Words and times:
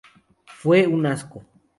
Fue 0.47 0.87
un 0.87 1.05
asco. 1.05 1.45